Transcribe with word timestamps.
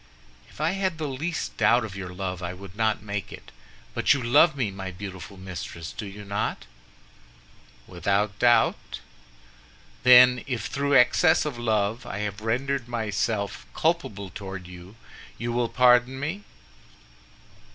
"If 0.49 0.59
I 0.59 0.71
had 0.71 0.97
the 0.97 1.07
least 1.07 1.57
doubt 1.57 1.85
of 1.85 1.95
your 1.95 2.09
love 2.11 2.41
I 2.41 2.55
would 2.55 2.75
not 2.75 3.03
make 3.03 3.31
it, 3.31 3.51
but 3.93 4.15
you 4.15 4.23
love 4.23 4.55
me, 4.55 4.71
my 4.71 4.89
beautiful 4.89 5.37
mistress, 5.37 5.91
do 5.91 6.07
you 6.07 6.25
not?" 6.25 6.65
"Without 7.85 8.39
doubt." 8.39 8.99
"Then 10.01 10.43
if 10.47 10.65
through 10.65 10.95
excess 10.95 11.45
of 11.45 11.59
love 11.59 12.03
I 12.07 12.17
have 12.25 12.41
rendered 12.41 12.87
myself 12.87 13.67
culpable 13.75 14.31
toward 14.31 14.65
you, 14.65 14.95
you 15.37 15.51
will 15.53 15.69
pardon 15.69 16.19
me?" 16.19 16.45